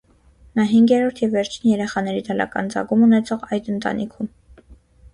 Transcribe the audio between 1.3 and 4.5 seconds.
վերջին երեխան էր իտալական ծագում ունեցող այդ ընտանիքում։